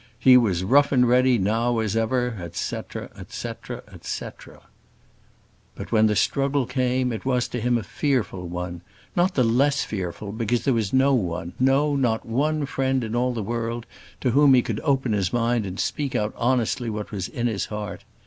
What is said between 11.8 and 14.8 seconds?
not one friend in all the world, to whom he could